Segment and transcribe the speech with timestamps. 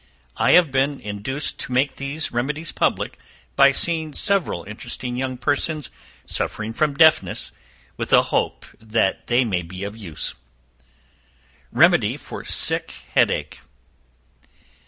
[0.37, 3.19] I have been induced to make these remedies public,
[3.55, 5.91] by seeing several interesting young persons
[6.25, 7.51] suffering from deafness,
[7.97, 10.33] with a hope that they may be of use.
[11.71, 13.59] Remedy for Sick Head ache.